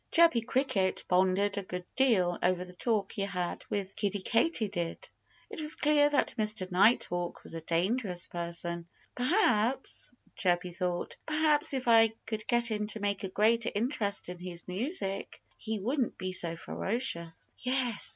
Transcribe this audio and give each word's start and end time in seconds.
Chirpy 0.11 0.41
Cricket 0.41 1.03
pondered 1.07 1.59
a 1.59 1.61
good 1.61 1.85
deal 1.95 2.39
over 2.41 2.65
the 2.65 2.73
talk 2.73 3.11
he 3.11 3.21
had 3.21 3.63
with 3.69 3.95
Kiddie 3.95 4.23
Katydid. 4.23 5.07
It 5.47 5.61
was 5.61 5.75
clear 5.75 6.09
that 6.09 6.33
Mr. 6.39 6.71
Nighthawk 6.71 7.43
was 7.43 7.53
a 7.53 7.61
dangerous 7.61 8.27
person. 8.27 8.87
"Perhaps" 9.13 10.11
Chirpy 10.35 10.71
thought 10.71 11.17
"perhaps 11.27 11.75
if 11.75 11.87
I 11.87 12.13
could 12.25 12.47
get 12.47 12.71
him 12.71 12.87
to 12.87 12.99
take 12.99 13.23
a 13.23 13.29
greater 13.29 13.69
interest 13.75 14.27
in 14.27 14.39
his 14.39 14.67
music 14.67 15.39
he 15.55 15.79
wouldn't 15.79 16.17
be 16.17 16.31
so 16.31 16.55
ferocious. 16.55 17.47
Yes! 17.59 18.09